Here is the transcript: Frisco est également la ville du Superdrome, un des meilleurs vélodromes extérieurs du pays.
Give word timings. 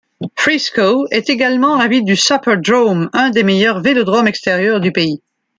Frisco 0.35 1.05
est 1.11 1.29
également 1.29 1.75
la 1.77 1.87
ville 1.87 2.03
du 2.03 2.15
Superdrome, 2.15 3.11
un 3.13 3.29
des 3.29 3.43
meilleurs 3.43 3.81
vélodromes 3.81 4.27
extérieurs 4.27 4.79
du 4.79 4.91
pays. 4.91 5.21